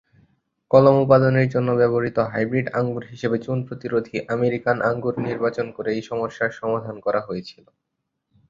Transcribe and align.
কলম 0.71 0.95
উপাদানের 0.99 1.47
জন্য 1.49 1.69
ব্যবহৃত 1.79 2.17
হাইব্রিড 2.31 2.67
আঙ্গুর 2.73 3.03
হিসেবে 3.05 3.37
চুন-প্রতিরোধী 3.37 4.15
আমেরিকান 4.29 4.77
আঙ্গুর 4.81 5.15
নির্বাচন 5.27 5.67
করে 5.75 5.89
এই 5.93 6.03
সমস্যার 6.09 6.51
সমাধান 6.59 6.95
করা 7.05 7.21
হয়েছিল। 7.27 7.65